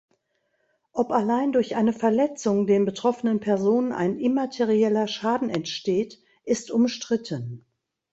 Ob 0.93 1.11
allein 1.11 1.51
durch 1.51 1.75
eine 1.75 1.93
Verletzung 1.93 2.65
den 2.65 2.85
betroffenen 2.85 3.39
Personen 3.39 3.91
ein 3.91 4.17
immaterieller 4.17 5.05
Schaden 5.07 5.51
entsteht 5.51 6.17
ist 6.43 6.71
umstritten. 6.71 7.63